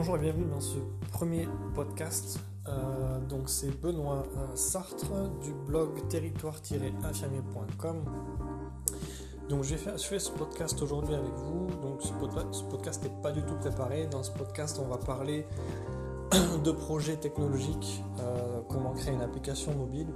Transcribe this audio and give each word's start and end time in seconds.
bonjour 0.00 0.16
et 0.16 0.20
bienvenue 0.20 0.46
dans 0.46 0.62
ce 0.62 0.78
premier 1.12 1.46
podcast. 1.74 2.40
Euh, 2.66 3.20
donc 3.28 3.50
c'est 3.50 3.68
Benoît 3.82 4.22
euh, 4.38 4.56
Sartre 4.56 5.28
du 5.42 5.52
blog 5.52 6.08
territoire-infirmier.com. 6.08 8.04
Donc 9.50 9.62
je 9.62 9.74
vais 9.74 9.76
faire 9.76 9.98
ce 9.98 10.30
podcast 10.30 10.80
aujourd'hui 10.80 11.14
avec 11.14 11.34
vous. 11.34 11.66
Donc 11.82 12.00
ce, 12.00 12.14
podcast 12.70 13.02
n'est 13.02 13.22
pas 13.22 13.30
du 13.30 13.42
tout 13.42 13.56
préparé. 13.56 14.06
Dans 14.06 14.22
ce 14.22 14.30
podcast, 14.30 14.80
on 14.82 14.88
va 14.88 14.96
parler 14.96 15.44
de 16.64 16.72
projets 16.72 17.16
technologiques, 17.16 18.02
euh, 18.20 18.62
comment 18.70 18.94
créer 18.94 19.12
une 19.12 19.20
application 19.20 19.74
mobile, 19.74 20.06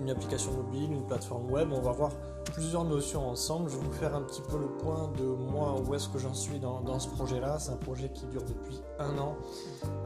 une 0.00 0.10
application 0.10 0.50
mobile, 0.50 0.90
une 0.90 1.06
plateforme 1.06 1.48
web. 1.48 1.68
On 1.72 1.80
va 1.80 1.92
voir 1.92 2.10
plusieurs 2.56 2.84
notions 2.84 3.28
ensemble. 3.28 3.68
Je 3.68 3.76
vais 3.76 3.84
vous 3.84 3.92
faire 3.92 4.16
un 4.16 4.22
petit 4.22 4.40
peu 4.40 4.56
le 4.56 4.66
point 4.66 5.12
de 5.18 5.24
moi, 5.24 5.78
où 5.86 5.94
est-ce 5.94 6.08
que 6.08 6.18
j'en 6.18 6.32
suis 6.32 6.58
dans, 6.58 6.98
ce 6.98 7.08
projet-là. 7.10 7.58
C'est 7.58 7.72
un 7.72 7.76
projet 7.76 8.08
qui 8.08 8.24
dure 8.26 8.44
depuis 8.44 8.80
un 8.98 9.18
an. 9.18 9.36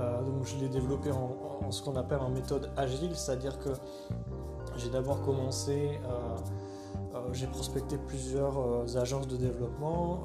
Euh, 0.01 0.21
donc 0.23 0.45
je 0.47 0.57
l'ai 0.57 0.69
développé 0.69 1.13
en, 1.13 1.71
ce 1.71 1.81
qu'on 1.81 1.95
appelle 1.95 2.19
en 2.19 2.29
méthode 2.29 2.73
agile, 2.77 3.15
c'est-à-dire 3.15 3.57
que 3.61 3.69
j'ai 4.77 4.91
d'abord 4.91 5.23
commencé, 5.23 6.01
euh, 6.05 6.37
euh, 7.15 7.21
j'ai 7.33 7.47
prospecté 7.47 7.97
plusieurs 7.99 8.97
agences 8.97 9.29
de 9.29 9.37
développement 9.37 10.25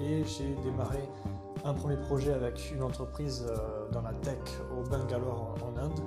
et 0.00 0.22
j'ai 0.24 0.54
démarré 0.64 1.08
un 1.64 1.72
premier 1.72 1.96
projet 1.96 2.34
avec 2.34 2.72
une 2.72 2.82
entreprise 2.82 3.46
dans 3.90 4.02
la 4.02 4.12
tech 4.12 4.38
au 4.78 4.86
Bangalore 4.90 5.54
en, 5.62 5.80
Inde 5.80 6.00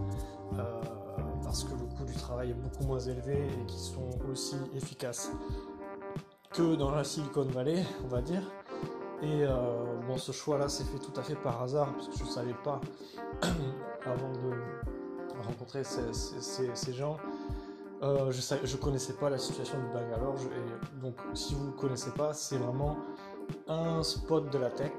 parce 1.44 1.64
que 1.64 1.72
le 1.72 1.87
du 2.08 2.14
travail 2.14 2.52
est 2.52 2.54
beaucoup 2.54 2.84
moins 2.84 3.00
élevé 3.00 3.48
et 3.48 3.66
qui 3.66 3.80
sont 3.80 4.10
aussi 4.32 4.56
efficaces 4.76 5.32
que 6.52 6.76
dans 6.76 6.92
la 6.92 7.04
Silicon 7.04 7.44
Valley, 7.44 7.84
on 8.04 8.08
va 8.08 8.22
dire. 8.22 8.42
Et 9.22 9.44
euh, 9.44 10.00
bon, 10.08 10.18
ce 10.18 10.32
choix-là 10.32 10.70
s'est 10.70 10.84
fait 10.84 11.00
tout 11.00 11.18
à 11.20 11.24
fait 11.24 11.36
par 11.36 11.62
hasard, 11.62 11.94
parce 11.94 12.08
que 12.08 12.18
je 12.18 12.24
ne 12.24 12.30
savais 12.30 12.56
pas, 12.64 12.80
avant 14.06 14.32
de 14.32 15.44
rencontrer 15.44 15.84
ces, 15.84 16.94
gens, 16.94 17.18
euh, 18.04 18.32
je 18.32 18.56
ne 18.56 18.82
connaissais 18.82 19.14
pas 19.14 19.30
la 19.30 19.38
situation 19.38 19.78
de 19.80 19.94
Bangalore. 19.94 20.36
et 20.36 21.02
donc, 21.02 21.16
si 21.34 21.56
vous 21.56 21.66
ne 21.66 21.72
connaissez 21.72 22.12
pas, 22.12 22.34
c'est 22.34 22.58
vraiment 22.58 22.98
un 23.68 24.04
spot 24.04 24.52
de 24.52 24.58
la 24.58 24.70
tech 24.70 24.92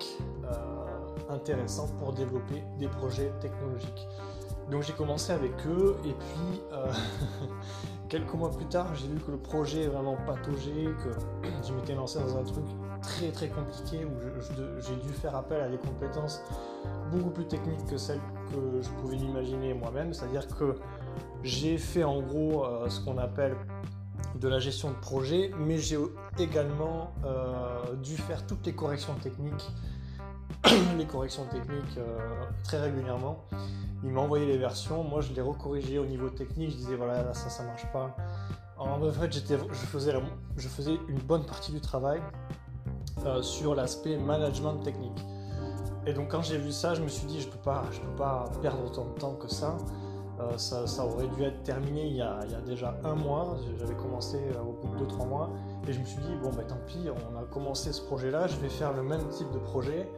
euh, 0.44 0.88
intéressant 1.28 1.88
pour 1.98 2.12
développer 2.12 2.64
des 2.78 2.88
projets 2.88 3.33
technologiques. 3.40 4.08
Donc 4.70 4.83
j'ai 4.83 4.92
commencé 4.92 5.33
avec 5.33 5.52
eux 5.66 5.97
et 6.05 6.12
puis 6.12 6.61
euh, 6.72 6.92
quelques 8.08 8.34
mois 8.34 8.50
plus 8.50 8.66
tard 8.66 8.94
j'ai 8.94 9.08
vu 9.08 9.19
que 9.19 9.30
le 9.30 9.38
projet 9.38 9.84
est 9.84 9.88
vraiment 9.88 10.16
pataugé, 10.27 10.88
que 11.02 11.48
je 11.66 11.72
m'étais 11.72 11.94
lancé 11.94 12.19
dans 12.19 12.36
un 12.36 12.44
truc 12.44 12.64
très 13.02 13.30
très 13.30 13.48
compliqué 13.48 14.05
où 14.05 14.11
j'ai 14.80 14.96
dû 14.96 15.12
faire 15.14 15.34
appel 15.36 15.61
à 15.61 15.69
des 15.69 15.78
compétences 15.78 16.42
beaucoup 17.11 17.30
plus 17.30 17.46
techniques 17.46 17.86
que 17.86 17.96
celles 17.96 18.20
que 18.50 18.83
je 18.83 18.89
pouvais 19.00 19.16
imaginer 19.16 19.74
moi-même. 19.74 20.12
C'est-à-dire 20.12 20.46
que 20.46 20.77
j'ai 21.42 21.78
fait 21.78 22.05
en 22.05 22.20
gros 22.20 22.64
euh, 22.64 22.89
ce 22.89 23.00
qu'on 23.00 23.19
appelle 23.19 23.56
de 24.41 24.48
la 24.48 24.58
gestion 24.58 24.91
de 24.91 24.96
projet, 24.96 25.50
mais 25.58 25.78
j'ai 25.78 25.98
également 26.39 27.12
euh, 27.24 27.94
dû 28.02 28.16
faire 28.16 28.46
toutes 28.46 28.64
les 28.66 28.74
corrections 28.74 29.14
techniques 29.14 29.70
les 30.98 31.06
corrections 31.06 31.44
techniques 31.46 31.98
très 32.64 32.80
régulièrement. 32.80 33.44
Il 34.04 34.10
m'a 34.10 34.20
envoyé 34.20 34.46
les 34.46 34.58
versions, 34.58 35.02
moi 35.02 35.20
je 35.20 35.32
les 35.32 35.40
recorrigeais 35.40 35.98
au 35.98 36.06
niveau 36.06 36.30
technique, 36.30 36.70
je 36.70 36.77
disais 36.77 36.96
voilà 36.96 37.34
ça 37.34 37.48
ça 37.48 37.64
marche 37.64 37.90
pas. 37.92 38.14
En 38.78 39.00
fait 39.10 39.32
je, 39.32 39.40
faisais 39.86 40.12
je 40.56 40.68
faisais 40.68 40.94
une 41.08 41.18
bonne 41.18 41.44
partie 41.44 41.72
du 41.72 41.80
travail 41.80 42.22
euh, 43.27 43.42
sur 43.42 43.74
l'aspect 43.74 44.17
management 44.17 44.77
technique. 44.84 45.20
Et 46.06 46.12
donc 46.12 46.30
quand 46.30 46.42
j'ai 46.42 46.58
vu 46.58 46.70
ça, 46.70 46.94
je 46.94 47.02
me 47.02 47.08
suis 47.08 47.27
dit 47.27 47.40
je 47.40 47.48
peux 47.48 47.58
je 47.90 48.00
peux 48.00 48.17
pas 48.17 48.44
perdre 48.62 48.84
autant 48.84 49.06
de 49.06 49.18
temps 49.18 49.34
que 49.34 49.48
ça. 49.48 49.77
Euh, 50.40 50.56
ça, 50.56 51.04
aurait 51.04 51.26
dû 51.26 51.42
être 51.42 51.62
terminé 51.64 52.06
il 52.06 52.14
y 52.14 52.22
a, 52.22 52.40
déjà 52.64 52.96
un 53.02 53.14
mois, 53.14 53.56
j'avais 53.78 53.94
commencé 53.94 54.36
euh, 54.36 54.60
au 54.60 54.72
bout 54.72 54.94
de 54.96 55.04
2-3 55.04 55.28
mois, 55.28 55.50
et 55.88 55.92
je 55.92 55.98
me 55.98 56.04
suis 56.04 56.20
dit, 56.20 56.32
bon 56.40 56.50
ben 56.50 56.64
tant 56.64 56.78
pis, 56.86 57.08
on 57.10 57.36
a 57.36 57.42
commencé 57.44 57.92
ce 57.92 58.02
projet-là, 58.02 58.46
je 58.46 58.56
vais 58.58 58.68
faire 58.68 58.92
le 58.92 59.02
même 59.02 59.26
type 59.30 59.50
de 59.50 59.58
projet, 59.58 60.08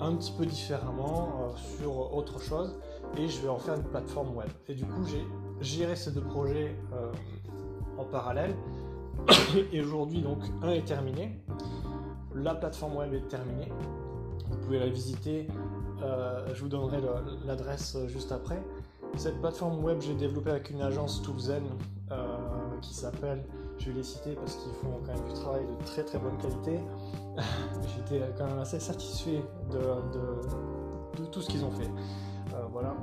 un 0.00 0.14
petit 0.14 0.32
peu 0.32 0.46
différemment, 0.46 1.52
sur 1.78 2.14
autre 2.14 2.40
chose, 2.40 2.78
et 3.16 3.28
je 3.28 3.40
vais 3.40 3.48
en 3.48 3.58
faire 3.58 3.74
une 3.74 3.84
plateforme 3.84 4.36
web. 4.36 4.48
Et 4.68 4.74
du 4.74 4.84
coup, 4.84 5.04
j'ai 5.04 5.26
géré 5.60 5.96
ces 5.96 6.12
deux 6.12 6.22
projets 6.22 6.76
euh, 6.92 7.12
en 7.96 8.04
parallèle. 8.04 8.54
et 9.72 9.80
aujourd'hui, 9.80 10.20
donc, 10.20 10.38
un 10.62 10.70
est 10.70 10.84
terminé. 10.84 11.40
La 12.34 12.54
plateforme 12.54 12.96
web 12.96 13.14
est 13.14 13.28
terminée. 13.28 13.72
Vous 14.50 14.56
pouvez 14.58 14.78
la 14.78 14.88
visiter. 14.88 15.48
Euh, 16.02 16.46
je 16.54 16.62
vous 16.62 16.68
donnerai 16.68 16.98
l'adresse 17.46 17.96
juste 18.06 18.30
après. 18.32 18.62
Cette 19.16 19.40
plateforme 19.40 19.82
web, 19.82 20.00
j'ai 20.00 20.14
développé 20.14 20.50
avec 20.50 20.70
une 20.70 20.82
agence 20.82 21.22
toulousaine 21.22 21.66
euh, 22.12 22.36
qui 22.82 22.94
s'appelle, 22.94 23.44
je 23.78 23.90
vais 23.90 23.96
les 23.96 24.02
citer 24.02 24.34
parce 24.34 24.56
qu'ils 24.56 24.72
font 24.74 25.00
quand 25.04 25.14
même 25.14 25.24
du 25.24 25.34
travail 25.34 25.66
de 25.66 25.84
très 25.84 26.04
très 26.04 26.18
bonne 26.18 26.36
qualité. 26.38 26.80
J'étais 27.96 28.22
quand 28.36 28.46
même 28.46 28.58
assez 28.58 28.80
satisfait 28.80 29.42
de 29.70 31.24
tout 31.32 31.40
ce 31.40 31.48
qu'ils 31.48 31.64
ont 31.64 31.70
fait. 31.70 31.90
Euh, 32.54 32.62
voilà. 32.72 32.94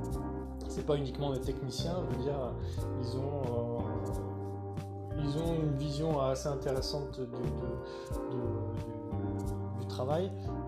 C'est 0.67 0.85
pas 0.85 0.95
uniquement 0.95 1.31
des 1.31 1.41
techniciens, 1.41 1.95
je 2.09 2.17
veux 2.17 2.23
dire, 2.23 2.53
ils 3.01 3.17
ont, 3.17 3.41
euh, 3.45 5.19
ils 5.19 5.37
ont 5.37 5.55
une 5.55 5.75
vision 5.77 6.19
assez 6.19 6.49
intéressante 6.49 7.19
du, 7.21 7.27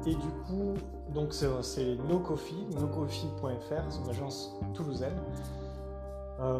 Et 0.05 0.15
du 0.15 0.29
coup, 0.45 0.73
donc 1.13 1.33
c'est 1.33 1.95
NoCoffee, 2.07 2.67
nocoffee.fr, 2.79 3.83
c'est 3.89 3.99
une 4.03 4.09
agence 4.09 4.55
toulousaine. 4.73 5.17
Euh, 6.39 6.59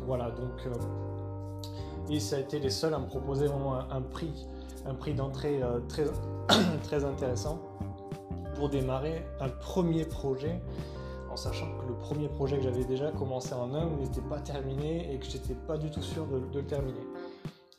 voilà, 0.00 0.30
donc. 0.30 0.68
et 2.10 2.18
ça 2.18 2.36
a 2.36 2.38
été 2.40 2.58
les 2.58 2.70
seuls 2.70 2.94
à 2.94 2.98
me 2.98 3.06
proposer 3.06 3.46
vraiment 3.46 3.74
un, 3.74 4.02
prix, 4.02 4.46
un 4.84 4.94
prix 4.94 5.14
d'entrée 5.14 5.60
très, 5.88 6.04
très 6.82 7.04
intéressant 7.04 7.60
pour 8.56 8.68
démarrer 8.68 9.24
un 9.40 9.48
premier 9.48 10.04
projet 10.04 10.60
sachant 11.36 11.66
que 11.78 11.86
le 11.86 11.94
premier 11.94 12.28
projet 12.28 12.56
que 12.56 12.64
j'avais 12.64 12.84
déjà 12.84 13.10
commencé 13.12 13.54
en 13.54 13.72
Inde 13.74 14.00
n'était 14.00 14.22
pas 14.22 14.40
terminé 14.40 15.12
et 15.12 15.18
que 15.18 15.26
j'étais 15.26 15.54
pas 15.54 15.76
du 15.76 15.90
tout 15.90 16.02
sûr 16.02 16.26
de, 16.26 16.40
le 16.54 16.64
terminer. 16.64 17.00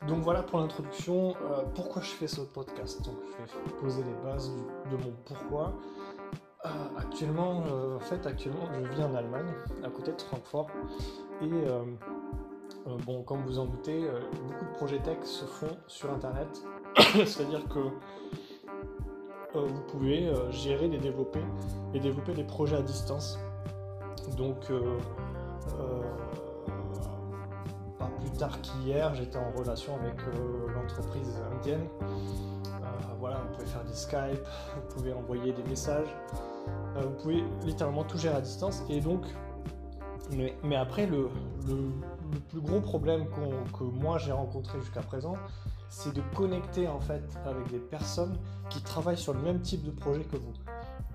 Donc 0.05 0.19
voilà 0.19 0.43
pour 0.43 0.59
l'introduction, 0.59 1.35
euh, 1.41 1.63
pourquoi 1.73 2.01
je 2.01 2.09
fais 2.09 2.27
ce 2.27 2.41
podcast? 2.41 3.03
Donc 3.03 3.15
je 3.39 3.69
vais 3.69 3.77
poser 3.81 4.03
les 4.03 4.13
bases 4.23 4.51
de 4.91 4.97
mon 4.97 5.13
pourquoi. 5.25 5.73
Euh, 6.65 6.69
actuellement, 6.97 7.63
euh, 7.67 7.95
en 7.97 7.99
fait, 7.99 8.25
actuellement, 8.25 8.67
je 8.73 8.87
vis 8.89 9.03
en 9.03 9.15
Allemagne, 9.15 9.47
à 9.83 9.89
côté 9.89 10.11
de 10.11 10.21
Francfort, 10.21 10.69
et 11.41 11.49
bon, 13.05 13.23
comme 13.23 13.41
vous 13.45 13.59
en 13.59 13.65
doutez, 13.65 14.07
beaucoup 14.47 14.65
de 14.65 14.77
projets 14.77 14.99
tech 14.99 15.17
se 15.23 15.45
font 15.45 15.77
sur 15.87 16.11
Internet, 16.11 16.47
c'est-à-dire 17.25 17.67
que 17.67 17.79
vous 19.53 19.81
pouvez 19.87 20.31
gérer 20.51 20.85
et 20.85 20.97
développer 20.97 21.41
et 21.93 21.99
développer 21.99 22.33
des 22.33 22.43
projets 22.43 22.75
à 22.75 22.81
distance 22.81 23.39
donc, 24.35 24.71
tard 28.37 28.61
qu'hier, 28.61 29.13
j'étais 29.15 29.37
en 29.37 29.51
relation 29.51 29.95
avec 29.95 30.19
euh, 30.21 30.67
l'entreprise 30.73 31.33
indienne. 31.51 31.87
voilà, 33.19 33.37
vous 33.37 33.55
pouvez 33.55 33.67
faire 33.67 33.83
des 33.83 33.93
Skype, 33.93 34.45
vous 34.75 34.95
pouvez 34.95 35.13
envoyer 35.13 35.53
des 35.53 35.63
messages, 35.63 36.07
vous 36.95 37.09
pouvez 37.21 37.43
littéralement 37.63 38.03
tout 38.03 38.17
gérer 38.17 38.35
à 38.35 38.41
distance. 38.41 38.83
Et 38.89 39.01
donc, 39.01 39.25
mais, 40.63 40.75
après, 40.75 41.05
le, 41.05 41.29
plus 42.49 42.59
gros 42.59 42.81
problème 42.81 43.25
que 43.73 43.83
moi 43.83 44.17
j'ai 44.17 44.31
rencontré 44.31 44.79
jusqu'à 44.79 45.01
présent, 45.01 45.35
c'est 45.89 46.13
de 46.13 46.21
connecter 46.35 46.87
en 46.87 46.99
fait 46.99 47.23
avec 47.45 47.69
des 47.71 47.79
personnes 47.79 48.37
qui 48.69 48.81
travaillent 48.81 49.17
sur 49.17 49.33
le 49.33 49.41
même 49.41 49.61
type 49.61 49.83
de 49.83 49.91
projet 49.91 50.23
que 50.23 50.35
vous. 50.35 50.53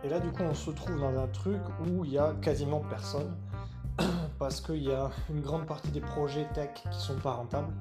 Et 0.04 0.08
là, 0.08 0.18
du 0.18 0.32
coup, 0.32 0.42
on 0.42 0.54
se 0.54 0.70
trouve 0.70 0.98
dans 0.98 1.16
un 1.16 1.28
truc 1.28 1.60
où 1.86 2.04
il 2.04 2.12
y 2.12 2.18
a 2.18 2.34
quasiment 2.40 2.80
personne, 2.80 3.36
parce 4.42 4.60
qu'il 4.60 4.82
y 4.82 4.90
a 4.90 5.08
une 5.30 5.40
grande 5.40 5.66
partie 5.66 5.92
des 5.92 6.00
projets 6.00 6.48
tech 6.52 6.70
qui 6.90 6.98
sont 6.98 7.14
pas 7.14 7.34
rentables. 7.34 7.72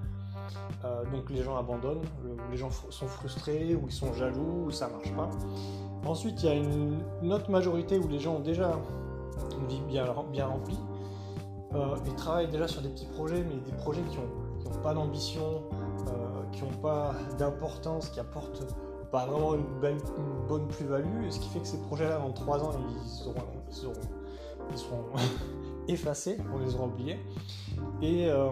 Euh, 0.86 1.04
donc 1.12 1.32
les 1.32 1.42
gens 1.42 1.58
abandonnent, 1.58 2.04
les 2.52 2.58
gens 2.58 2.70
sont 2.70 3.08
frustrés, 3.08 3.74
ou 3.74 3.86
ils 3.88 3.92
sont 3.92 4.14
jaloux, 4.14 4.66
ou 4.68 4.72
ça 4.72 4.88
marche 4.88 5.12
pas. 5.16 5.28
Ensuite, 6.06 6.44
il 6.44 6.46
y 6.46 6.50
a 6.50 6.54
une, 6.54 7.34
autre 7.34 7.50
majorité 7.50 7.98
où 7.98 8.08
les 8.08 8.20
gens 8.20 8.36
ont 8.36 8.42
déjà 8.42 8.74
une 9.60 9.68
vie 9.70 9.82
bien, 9.88 10.06
remplie 10.06 10.78
euh, 11.74 11.96
et 12.06 12.16
travaillent 12.16 12.52
déjà 12.52 12.68
sur 12.68 12.84
des 12.84 12.90
petits 12.90 13.08
projets, 13.08 13.44
mais 13.44 13.56
des 13.56 13.76
projets 13.78 14.04
qui 14.04 14.18
n'ont 14.18 14.84
pas 14.84 14.94
d'ambition, 14.94 15.64
euh, 16.10 16.44
qui 16.52 16.62
n'ont 16.62 16.78
pas 16.78 17.16
d'importance, 17.40 18.10
qui 18.10 18.20
apportent 18.20 18.68
pas 19.12 19.26
vraiment 19.26 19.56
une, 19.56 19.66
bonne 20.48 20.68
plus-value, 20.68 21.28
ce 21.32 21.40
qui 21.40 21.50
fait 21.50 21.60
que 21.60 21.68
ces 21.68 21.82
projets-là, 21.82 22.20
dans 22.20 22.32
3 22.32 22.64
ans, 22.64 22.72
ils, 23.04 23.10
seront, 23.10 23.34
effacés, 25.88 26.38
on 26.54 26.60
les 26.60 26.76
aura 26.76 26.86
oubliés. 26.86 27.20
Et 28.02 28.28
euh, 28.30 28.52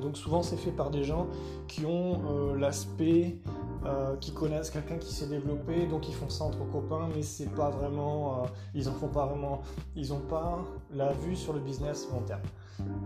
donc 0.00 0.16
souvent, 0.16 0.42
c'est 0.42 0.56
fait 0.56 0.70
par 0.70 0.90
des 0.90 1.04
gens 1.04 1.26
qui 1.68 1.84
ont 1.86 2.20
euh, 2.30 2.58
l'aspect 2.58 3.38
euh, 3.84 4.16
qui 4.16 4.32
connaissent 4.32 4.70
quelqu'un 4.70 4.96
qui 4.96 5.12
s'est 5.12 5.26
développé, 5.26 5.86
donc 5.86 6.08
ils 6.08 6.14
font 6.14 6.28
ça 6.28 6.44
entre 6.44 6.64
copains, 6.70 7.08
mais 7.14 7.22
c'est 7.22 7.50
pas 7.50 7.70
vraiment, 7.70 8.44
ils 8.74 8.88
en 8.88 8.92
font 8.92 9.08
pas 9.08 9.26
vraiment, 9.26 9.62
ils 9.96 10.12
ont 10.12 10.20
pas 10.20 10.60
la 10.92 11.12
vue 11.12 11.34
sur 11.34 11.52
le 11.52 11.60
business 11.60 12.08
long 12.12 12.22
terme. 12.22 12.42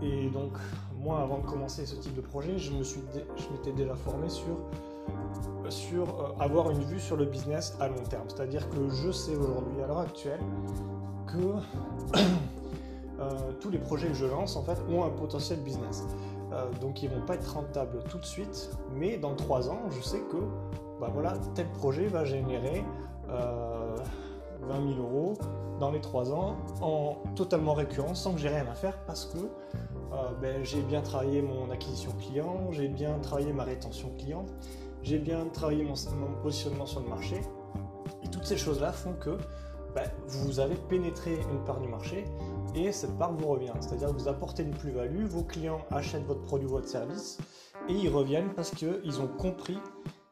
Et 0.01 0.29
donc 0.29 0.53
moi, 0.95 1.19
avant 1.21 1.39
de 1.39 1.45
commencer 1.45 1.85
ce 1.85 1.95
type 1.95 2.15
de 2.15 2.21
projet, 2.21 2.57
je 2.57 2.71
me 2.71 2.83
suis, 2.83 3.01
je 3.13 3.53
m'étais 3.53 3.71
déjà 3.71 3.95
formé 3.95 4.29
sur 4.29 4.57
sur 5.69 6.33
avoir 6.39 6.71
une 6.71 6.83
vue 6.83 6.99
sur 6.99 7.17
le 7.17 7.25
business 7.25 7.75
à 7.79 7.87
long 7.87 8.03
terme. 8.09 8.23
C'est-à-dire 8.27 8.69
que 8.69 8.89
je 8.89 9.11
sais 9.11 9.35
aujourd'hui, 9.35 9.81
à 9.81 9.87
l'heure 9.87 9.99
actuelle, 9.99 10.39
que 11.27 12.17
tous 13.59 13.69
les 13.69 13.79
projets 13.79 14.07
que 14.07 14.13
je 14.13 14.25
lance 14.25 14.55
en 14.55 14.63
fait 14.63 14.77
ont 14.89 15.03
un 15.03 15.09
potentiel 15.09 15.59
business. 15.59 16.05
Euh, 16.53 16.71
donc 16.79 17.03
ils 17.03 17.09
vont 17.09 17.25
pas 17.25 17.35
être 17.35 17.53
rentables 17.53 18.03
tout 18.09 18.17
de 18.19 18.25
suite, 18.25 18.71
mais 18.93 19.17
dans 19.17 19.35
3 19.35 19.69
ans, 19.69 19.81
je 19.89 20.01
sais 20.01 20.19
que 20.19 20.37
bah 20.99 21.09
voilà, 21.13 21.33
tel 21.55 21.69
projet 21.71 22.07
va 22.07 22.23
générer 22.23 22.83
20 23.27 23.33
euh, 23.33 23.97
000 24.95 24.99
euros 24.99 25.33
dans 25.79 25.91
les 25.91 25.99
3 25.99 26.33
ans 26.33 26.55
en 26.81 27.17
totalement 27.35 27.73
récurrent 27.73 28.15
sans 28.15 28.33
que 28.33 28.39
j'ai 28.39 28.49
rien 28.49 28.65
à 28.67 28.73
faire 28.73 28.97
parce 29.05 29.25
que 29.25 29.37
euh, 29.37 30.31
ben, 30.41 30.63
j'ai 30.63 30.81
bien 30.81 31.01
travaillé 31.01 31.41
mon 31.41 31.69
acquisition 31.69 32.11
client, 32.13 32.71
j'ai 32.71 32.87
bien 32.87 33.19
travaillé 33.19 33.51
ma 33.51 33.63
rétention 33.63 34.09
client, 34.17 34.45
j'ai 35.03 35.19
bien 35.19 35.45
travaillé 35.51 35.83
mon, 35.83 35.95
positionnement 36.41 36.85
sur 36.85 37.01
le 37.01 37.09
marché. 37.09 37.41
Et 38.23 38.29
toutes 38.29 38.45
ces 38.45 38.57
choses-là 38.57 38.93
font 38.93 39.13
que 39.13 39.37
ben, 39.93 40.09
vous 40.27 40.61
avez 40.61 40.75
pénétré 40.75 41.37
une 41.51 41.63
part 41.65 41.79
du 41.81 41.89
marché 41.89 42.23
et 42.77 42.91
cette 42.91 43.17
part 43.17 43.33
vous 43.33 43.47
revient. 43.47 43.73
C'est-à-dire 43.79 44.09
que 44.09 44.13
vous 44.13 44.27
apportez 44.27 44.63
une 44.63 44.75
plus-value, 44.75 45.25
vos 45.25 45.43
clients 45.43 45.79
achètent 45.91 46.25
votre 46.25 46.41
produit 46.41 46.67
ou 46.67 46.71
votre 46.71 46.87
service 46.87 47.37
et 47.89 47.93
ils 47.93 48.09
reviennent 48.09 48.53
parce 48.53 48.71
qu'ils 48.71 49.21
ont 49.21 49.27
compris 49.27 49.77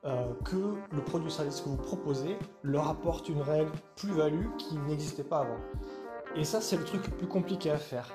euh, 0.05 0.33
que 0.43 0.75
le 0.91 1.01
produit 1.01 1.27
ou 1.27 1.31
service 1.31 1.61
que 1.61 1.69
vous 1.69 1.77
proposez 1.77 2.37
leur 2.63 2.87
apporte 2.87 3.29
une 3.29 3.41
réelle 3.41 3.69
plus-value 3.95 4.47
qui 4.57 4.77
n'existait 4.87 5.23
pas 5.23 5.39
avant. 5.39 5.57
Et 6.35 6.43
ça, 6.43 6.61
c'est 6.61 6.77
le 6.77 6.83
truc 6.83 7.07
le 7.07 7.13
plus 7.13 7.27
compliqué 7.27 7.71
à 7.71 7.77
faire. 7.77 8.13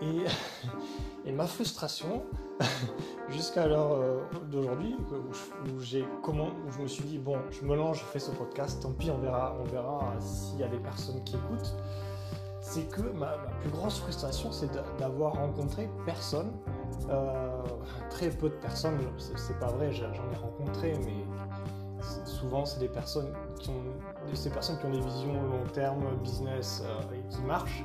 Et, 0.00 0.24
ma 1.32 1.46
frustration, 1.46 2.24
jusqu'à 3.28 3.66
l'heure 3.66 3.92
euh, 3.92 4.20
d'aujourd'hui, 4.50 4.96
où, 4.98 5.70
où 5.70 5.80
je 5.80 6.82
me 6.82 6.88
suis 6.88 7.04
dit 7.04 7.18
bon, 7.18 7.38
je 7.50 7.64
me 7.64 7.76
lance, 7.76 7.98
je 7.98 8.04
fais 8.04 8.18
ce 8.18 8.30
podcast, 8.30 8.82
tant 8.82 8.92
pis, 8.92 9.10
on 9.10 9.18
verra, 9.18 9.56
on 9.60 9.64
verra 9.64 10.14
s'il 10.18 10.58
y 10.58 10.64
a 10.64 10.68
des 10.68 10.78
personnes 10.78 11.22
qui 11.22 11.36
écoutent 11.36 11.76
c'est 12.70 12.88
que 12.88 13.00
ma, 13.00 13.32
plus 13.60 13.70
grosse 13.70 13.98
frustration, 13.98 14.52
c'est 14.52 14.70
d'avoir 14.96 15.34
rencontré 15.34 15.90
personne, 16.06 16.52
euh, 17.08 17.62
très 18.10 18.30
peu 18.30 18.48
de 18.48 18.54
personnes, 18.54 18.96
c'est 19.18 19.58
pas 19.58 19.72
vrai, 19.72 19.90
j'en 19.90 20.12
ai 20.12 20.36
rencontré, 20.36 20.94
mais 21.04 21.24
souvent 22.24 22.64
c'est 22.64 22.78
des 22.78 22.88
personnes 22.88 23.32
qui 23.58 23.70
ont 23.70 24.34
ces 24.34 24.50
personnes 24.50 24.78
qui 24.78 24.86
ont 24.86 24.90
des 24.90 25.00
visions 25.00 25.34
long 25.34 25.64
terme, 25.72 26.04
business 26.22 26.84
euh, 26.84 27.16
et 27.16 27.34
qui 27.34 27.42
marchent. 27.42 27.84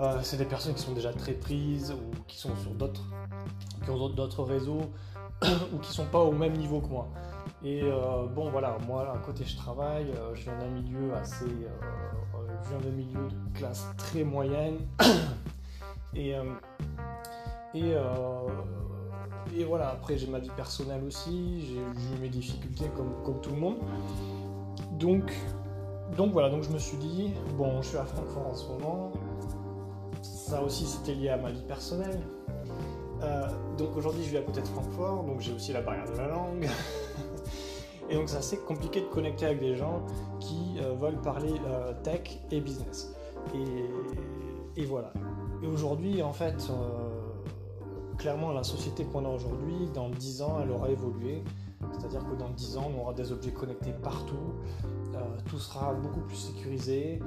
Euh, 0.00 0.18
c'est 0.22 0.38
des 0.38 0.46
personnes 0.46 0.74
qui 0.74 0.82
sont 0.82 0.94
déjà 0.94 1.12
très 1.12 1.32
prises 1.32 1.92
ou 1.92 2.22
qui 2.26 2.38
sont 2.38 2.56
sur 2.56 2.70
d'autres, 2.70 3.04
qui 3.84 3.90
ont 3.90 4.08
d'autres 4.08 4.44
réseaux 4.44 4.90
ou 5.74 5.78
qui 5.78 5.92
sont 5.92 6.06
pas 6.06 6.20
au 6.20 6.32
même 6.32 6.54
niveau 6.54 6.80
que 6.80 6.88
moi. 6.88 7.08
Et 7.64 7.82
bon 8.34 8.50
voilà, 8.50 8.76
moi 8.86 9.10
à 9.14 9.18
côté 9.18 9.44
je 9.44 9.56
travaille, 9.56 10.12
je 10.34 10.42
viens 10.42 10.58
d'un 10.58 10.68
milieu 10.68 11.14
assez 11.14 11.46
je 12.64 12.68
viens 12.70 12.78
d'un 12.78 12.96
milieu 12.96 13.28
de 13.28 13.58
classe 13.58 13.86
très 13.96 14.24
moyenne. 14.24 14.78
et, 16.14 16.34
euh, 16.34 16.44
et, 17.74 17.94
euh, 17.94 18.48
et, 19.54 19.64
voilà, 19.64 19.90
après 19.90 20.16
j'ai 20.16 20.26
ma 20.26 20.38
vie 20.38 20.50
personnelle 20.56 21.02
aussi, 21.04 21.64
j'ai 21.66 21.76
eu 21.76 22.20
mes 22.20 22.28
difficultés 22.28 22.90
comme, 22.96 23.12
comme 23.24 23.40
tout 23.40 23.50
le 23.50 23.60
monde. 23.60 23.78
Donc, 24.92 25.32
donc 26.16 26.32
voilà, 26.32 26.50
donc 26.50 26.62
je 26.62 26.70
me 26.70 26.78
suis 26.78 26.96
dit, 26.96 27.34
bon, 27.56 27.82
je 27.82 27.88
suis 27.88 27.98
à 27.98 28.04
Francfort 28.04 28.46
en 28.46 28.54
ce 28.54 28.68
moment. 28.68 29.12
Ça 30.22 30.62
aussi 30.62 30.86
c'était 30.86 31.14
lié 31.14 31.30
à 31.30 31.36
ma 31.36 31.50
vie 31.50 31.62
personnelle. 31.62 32.20
Euh, 33.22 33.48
donc 33.78 33.96
aujourd'hui 33.96 34.22
je 34.24 34.30
vis 34.30 34.38
à 34.38 34.42
côté 34.42 34.60
de 34.60 34.66
Francfort, 34.66 35.24
donc 35.24 35.40
j'ai 35.40 35.52
aussi 35.52 35.72
la 35.72 35.80
barrière 35.80 36.10
de 36.10 36.16
la 36.16 36.28
langue. 36.28 36.68
Et 38.14 38.16
donc 38.16 38.28
c'est 38.28 38.36
assez 38.36 38.58
compliqué 38.58 39.00
de 39.00 39.06
connecter 39.06 39.46
avec 39.46 39.58
des 39.58 39.74
gens 39.74 40.06
qui 40.38 40.76
euh, 40.78 40.94
veulent 40.94 41.20
parler 41.20 41.52
euh, 41.66 41.92
tech 42.04 42.38
et 42.52 42.60
business. 42.60 43.12
Et, 44.76 44.84
voilà. 44.84 45.12
Et 45.60 45.66
aujourd'hui, 45.66 46.22
en 46.22 46.32
fait, 46.32 46.68
euh, 46.70 48.14
clairement, 48.16 48.52
la 48.52 48.62
société 48.62 49.04
qu'on 49.04 49.24
a 49.24 49.28
aujourd'hui, 49.28 49.88
dans 49.92 50.10
10 50.10 50.42
ans, 50.42 50.58
elle 50.62 50.70
aura 50.70 50.90
évolué. 50.90 51.42
C'est-à-dire 51.90 52.24
que 52.24 52.36
dans 52.36 52.50
10 52.50 52.76
ans, 52.76 52.92
on 52.96 53.00
aura 53.00 53.14
des 53.14 53.32
objets 53.32 53.50
connectés 53.50 53.92
partout, 54.02 54.54
tout 55.46 55.58
sera 55.58 55.92
beaucoup 55.92 56.20
plus 56.20 56.36
sécurisé, 56.36 57.20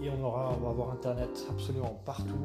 et 0.00 0.10
on, 0.10 0.24
aura, 0.24 0.52
on 0.56 0.64
va 0.64 0.70
avoir 0.70 0.90
Internet 0.92 1.44
absolument 1.50 2.00
partout. 2.04 2.38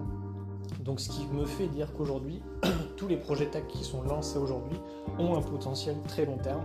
Donc 0.80 1.00
ce 1.00 1.10
qui 1.10 1.26
me 1.28 1.46
fait 1.46 1.68
dire 1.68 1.94
qu'aujourd'hui, 1.94 2.42
tous 3.04 3.10
les 3.10 3.18
projets 3.18 3.48
tech 3.48 3.68
qui 3.68 3.84
sont 3.84 4.02
lancés 4.04 4.38
aujourd'hui 4.38 4.80
ont 5.20 5.36
un 5.36 5.42
potentiel 5.42 5.98
très 6.08 6.26
long 6.26 6.38
terme, 6.38 6.64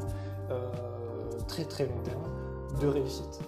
euh, 0.51 0.71
très 1.49 1.65
très 1.65 1.85
long 1.85 1.99
terme, 2.05 2.23
de 2.81 2.87
réussite. 2.87 3.41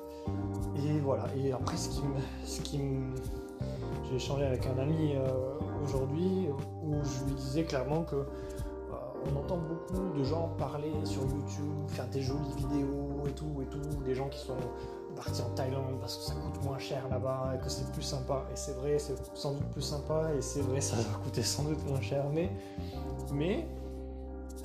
Et 0.77 0.99
voilà, 0.99 1.27
et 1.37 1.53
après 1.53 1.77
ce 1.77 1.89
qui 1.89 2.03
me... 2.03 2.15
Ce 2.45 2.61
qui 2.63 2.81
J'ai 4.09 4.17
échangé 4.17 4.45
avec 4.45 4.67
un 4.67 4.77
ami 4.79 5.15
euh, 5.15 5.29
aujourd'hui 5.85 6.49
où 6.83 6.95
je 7.05 7.25
lui 7.27 7.35
disais 7.35 7.63
clairement 7.63 8.03
que 8.03 8.17
euh, 8.17 8.25
on 9.33 9.39
entend 9.39 9.59
beaucoup 9.59 10.19
de 10.19 10.25
gens 10.25 10.49
parler 10.59 10.93
sur 11.05 11.23
YouTube, 11.23 11.89
faire 11.89 12.09
des 12.09 12.23
jolies 12.23 12.57
vidéos 12.57 13.23
et 13.29 13.33
tout, 13.33 13.63
et 13.63 13.67
tout, 13.67 14.03
des 14.05 14.17
gens 14.17 14.29
qui 14.29 14.41
sont 14.41 14.57
partir 15.15 15.47
en 15.47 15.51
Thaïlande 15.51 15.99
parce 16.01 16.17
que 16.17 16.23
ça 16.23 16.35
coûte 16.35 16.65
moins 16.65 16.79
cher 16.79 17.09
là-bas 17.09 17.53
et 17.55 17.59
que 17.63 17.69
c'est 17.69 17.91
plus 17.93 18.03
sympa. 18.03 18.45
Et 18.53 18.57
c'est 18.57 18.73
vrai, 18.73 18.99
c'est 18.99 19.15
sans 19.37 19.53
doute 19.53 19.69
plus 19.71 19.83
sympa 19.83 20.31
et 20.37 20.41
c'est 20.41 20.63
vrai, 20.63 20.81
ça 20.81 20.97
va 20.97 21.03
coûter 21.23 21.43
sans 21.43 21.65
doute 21.65 21.85
moins 21.87 22.01
cher. 22.01 22.25
Mais, 22.33 22.51
mais 23.33 23.67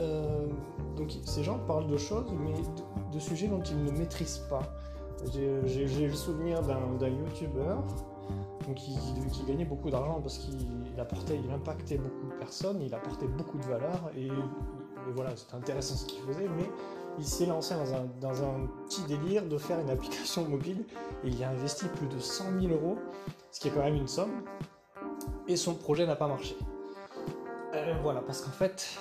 euh, 0.01 0.47
donc 0.97 1.13
ces 1.23 1.43
gens 1.43 1.59
parlent 1.59 1.87
de 1.87 1.97
choses, 1.97 2.25
mais 2.39 2.53
de, 3.13 3.19
sujets 3.19 3.47
dont 3.47 3.61
ils 3.63 3.83
ne 3.83 3.91
maîtrisent 3.91 4.43
pas. 4.49 4.63
J'ai 5.33 6.07
le 6.07 6.13
souvenir 6.13 6.61
d'un 6.61 7.07
youtubeur 7.07 7.83
qui, 8.75 8.97
qui, 9.31 9.43
gagnait 9.45 9.65
beaucoup 9.65 9.89
d'argent 9.89 10.19
parce 10.21 10.39
qu'il 10.39 10.99
apportait, 10.99 11.39
il 11.43 11.51
impactait 11.51 11.97
beaucoup 11.97 12.27
de 12.27 12.39
personnes, 12.39 12.81
il 12.81 12.93
apportait 12.93 13.27
beaucoup 13.27 13.57
de 13.57 13.65
valeur 13.65 14.11
et, 14.15 14.27
et 14.27 15.11
voilà, 15.15 15.35
c'était 15.35 15.55
intéressant 15.55 15.95
ce 15.95 16.05
qu'il 16.05 16.21
faisait, 16.23 16.49
mais 16.49 16.69
il 17.17 17.25
s'est 17.25 17.45
lancé 17.45 17.75
dans 18.21 18.43
un, 18.43 18.67
petit 18.85 19.03
délire 19.03 19.45
de 19.45 19.57
faire 19.57 19.79
une 19.79 19.89
application 19.89 20.45
mobile 20.49 20.85
et 21.23 21.27
il 21.27 21.39
y 21.39 21.43
a 21.43 21.49
investi 21.49 21.85
plus 21.87 22.07
de 22.07 22.19
100 22.19 22.59
000 22.61 22.73
euros, 22.73 22.97
ce 23.51 23.59
qui 23.59 23.67
est 23.69 23.71
quand 23.71 23.83
même 23.83 23.95
une 23.95 24.07
somme, 24.07 24.43
et 25.47 25.55
son 25.55 25.75
projet 25.75 26.05
n'a 26.05 26.15
pas 26.15 26.27
marché. 26.27 26.57
Euh, 27.73 27.93
voilà, 28.01 28.21
parce 28.21 28.41
qu'en 28.41 28.51
fait, 28.51 28.97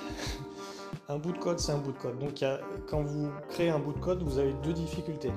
un 1.08 1.18
bout 1.18 1.32
de 1.32 1.38
code, 1.38 1.58
c'est 1.58 1.72
un 1.72 1.78
bout 1.78 1.92
de 1.92 1.98
code. 1.98 2.18
Donc 2.18 2.44
quand 2.88 3.02
vous 3.02 3.30
créez 3.48 3.70
un 3.70 3.78
bout 3.78 3.92
de 3.92 4.00
code, 4.00 4.22
vous 4.22 4.38
avez 4.38 4.52
deux 4.62 4.72
difficultés. 4.72 5.32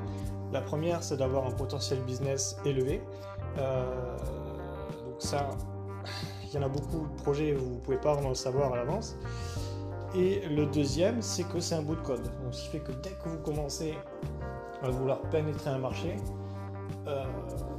La 0.52 0.62
première, 0.62 1.04
c'est 1.04 1.18
d'avoir 1.18 1.46
un 1.46 1.52
potentiel 1.52 2.00
business 2.02 2.58
élevé. 2.66 3.02
Euh, 3.58 4.18
donc 5.06 5.22
ça, 5.22 5.50
il 6.44 6.54
y 6.54 6.58
en 6.58 6.64
a 6.64 6.70
beaucoup 6.70 7.08
de 7.08 7.22
projets, 7.22 7.54
vous 7.54 7.76
ne 7.76 7.80
pouvez 7.80 7.98
pas 7.98 8.14
vraiment 8.14 8.30
le 8.30 8.36
savoir 8.36 8.74
à 8.74 8.78
l'avance. 8.78 9.18
Et 10.16 10.48
le 10.48 10.66
deuxième, 10.66 11.22
c'est 11.22 11.44
que 11.44 11.60
c'est 11.60 11.76
un 11.76 11.82
bout 11.82 11.96
de 11.96 12.02
code. 12.02 12.24
Donc, 12.24 12.54
ce 12.54 12.64
qui 12.64 12.70
fait 12.70 12.80
que 12.80 12.92
dès 12.92 13.12
que 13.12 13.30
vous 13.30 13.40
commencez 13.40 13.94
à 14.82 14.90
vouloir 14.90 15.20
pénétrer 15.30 15.70
un 15.70 15.80
marché, 15.80 16.16
euh, 17.08 17.26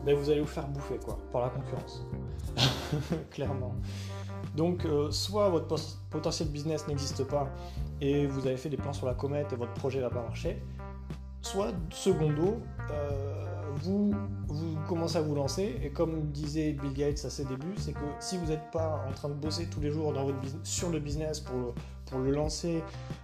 ben 0.04 0.14
vous 0.14 0.30
allez 0.30 0.40
vous 0.40 0.47
faire 0.47 0.66
bouffer 0.68 0.99
quoi, 0.99 1.18
par 1.32 1.42
la 1.42 1.49
concurrence. 1.49 2.06
Clairement. 3.30 3.75
Donc, 4.54 4.85
euh, 4.85 5.11
soit 5.11 5.49
votre 5.49 5.76
potentiel 6.11 6.49
business 6.49 6.87
n'existe 6.88 7.25
pas 7.25 7.49
et 8.00 8.26
vous 8.26 8.47
avez 8.47 8.56
fait 8.56 8.68
des 8.68 8.76
plans 8.76 8.92
sur 8.92 9.06
la 9.06 9.14
comète 9.14 9.52
et 9.52 9.56
votre 9.56 9.75
projet 9.75 10.00
va 10.00 10.11
pas 10.11 10.23
marcher, 10.23 10.62
soit, 11.42 11.73
secondo, 11.90 12.61
euh, 12.90 13.48
vous, 13.82 14.12
vous 14.49 14.76
commencez 14.88 15.16
à 15.16 15.20
vous 15.20 15.35
lancer 15.35 15.76
et 15.82 15.90
comme 15.90 16.30
disait 16.30 16.73
Bill 16.73 16.92
Gates 16.92 17.25
à 17.25 17.30
ses 17.30 17.44
débuts, 17.44 17.75
c'est 17.76 17.92
que 17.92 18.04
si 18.20 18.37
vous 18.37 18.47
n'êtes 18.47 18.70
pas 18.70 19.04
en 19.08 19.12
train 19.12 19.28
de 19.28 19.35
bosser 19.35 19.66
tous 19.66 19.80
les 19.80 19.90
jours 19.90 20.12
dans 20.12 20.25
votre 20.25 20.38
sur 20.62 20.90
le 20.90 20.99
business 20.99 21.40
pour 21.40 21.75
le 22.18 22.30
lancer 22.30 22.82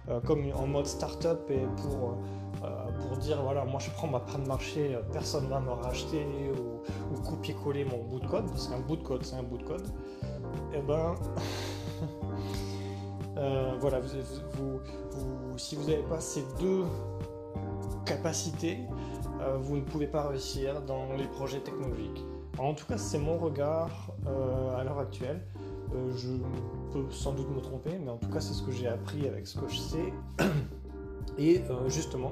euh, 0.09 0.19
comme 0.21 0.43
en 0.55 0.67
mode 0.67 0.85
start-up 0.85 1.49
et 1.49 1.65
pour, 1.81 2.17
euh, 2.63 2.91
pour 2.99 3.17
dire 3.17 3.41
voilà, 3.41 3.65
moi 3.65 3.79
je 3.79 3.89
prends 3.91 4.07
ma 4.07 4.19
part 4.19 4.39
de 4.39 4.47
marché, 4.47 4.97
personne 5.11 5.45
ne 5.45 5.49
va 5.49 5.59
me 5.59 5.71
racheter 5.71 6.25
ou, 6.51 7.19
copier-coller 7.21 7.85
mon 7.85 8.03
bout 8.03 8.19
de 8.19 8.27
code, 8.27 8.47
parce 8.47 8.67
qu'un 8.67 8.79
bout 8.79 8.97
de 8.97 9.03
code 9.03 9.23
c'est 9.23 9.35
un 9.35 9.43
bout 9.43 9.57
de 9.57 9.63
code, 9.63 9.87
et 10.73 10.77
eh 10.77 10.81
ben. 10.81 11.15
Euh, 13.37 13.75
voilà, 13.79 13.99
vous, 13.99 14.79
si 15.57 15.75
vous 15.75 15.83
n'avez 15.89 16.03
pas 16.03 16.21
ces 16.21 16.43
deux 16.59 16.85
capacités, 18.05 18.79
vous 19.59 19.77
ne 19.77 19.81
pouvez 19.81 20.07
pas 20.07 20.27
réussir 20.27 20.81
dans 20.81 21.13
les 21.17 21.27
projets 21.27 21.59
technologiques. 21.59 22.23
en 22.57 22.73
tout 22.73 22.85
cas, 22.85 22.97
c'est 22.97 23.19
mon 23.19 23.37
regard 23.37 24.11
à 24.77 24.83
l'heure 24.83 24.99
actuelle. 24.99 25.41
Euh, 25.93 26.11
je 26.17 26.29
peux 26.91 27.09
sans 27.11 27.33
doute 27.33 27.49
me 27.49 27.61
tromper, 27.61 27.97
mais 28.03 28.09
en 28.09 28.17
tout 28.17 28.29
cas 28.29 28.41
c'est 28.41 28.53
ce 28.53 28.63
que 28.63 28.71
j'ai 28.71 28.87
appris 28.87 29.27
avec 29.27 29.47
ce 29.47 29.57
que 29.57 29.67
je 29.67 29.77
sais. 29.77 30.13
Et 31.37 31.61
justement, 31.87 32.31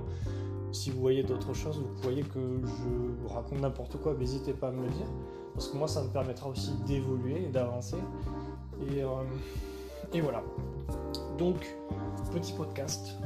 si 0.71 0.89
vous 0.89 1.01
voyez 1.01 1.23
d'autres 1.23 1.53
choses, 1.53 1.77
vous 1.77 2.01
voyez 2.01 2.23
que 2.23 2.39
je 2.63 3.33
raconte 3.33 3.59
n'importe 3.59 3.97
quoi, 3.97 4.13
n'hésitez 4.13 4.53
pas 4.53 4.69
à 4.69 4.71
me 4.71 4.83
le 4.83 4.89
dire. 4.89 5.07
Parce 5.53 5.67
que 5.67 5.77
moi, 5.77 5.89
ça 5.89 6.01
me 6.03 6.07
permettra 6.07 6.49
aussi 6.49 6.71
d'évoluer 6.87 7.43
et 7.43 7.49
d'avancer. 7.49 7.97
Et, 8.81 9.03
et, 10.17 10.21
voilà. 10.21 10.41
Donc, 11.37 11.75
petit 12.31 12.53
podcast, 12.53 13.17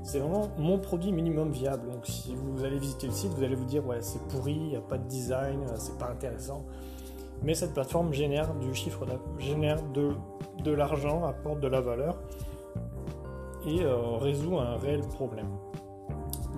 C'est 0.03 0.19
vraiment 0.19 0.47
mon 0.57 0.79
produit 0.79 1.11
minimum 1.11 1.51
viable. 1.51 1.91
Donc 1.91 2.05
si 2.05 2.33
vous 2.35 2.63
allez 2.63 2.79
visiter 2.79 3.07
le 3.07 3.13
site, 3.13 3.33
vous 3.33 3.43
allez 3.43 3.55
vous 3.55 3.65
dire 3.65 3.85
ouais 3.85 3.97
c'est 3.99 4.25
pourri, 4.29 4.53
il 4.53 4.67
n'y 4.67 4.77
a 4.77 4.81
pas 4.81 4.97
de 4.97 5.09
design, 5.09 5.59
c'est 5.77 5.97
pas 5.97 6.09
intéressant. 6.09 6.63
Mais 7.43 7.53
cette 7.53 7.73
plateforme 7.73 8.13
génère 8.13 8.53
du 8.55 8.73
chiffre, 8.73 9.05
génère 9.37 9.81
de, 9.83 10.13
de 10.63 10.71
l'argent, 10.71 11.23
apporte 11.25 11.59
de 11.59 11.67
la 11.67 11.81
valeur 11.81 12.17
et 13.65 13.83
euh, 13.83 14.17
résout 14.17 14.57
un 14.57 14.77
réel 14.77 15.01
problème. 15.01 15.49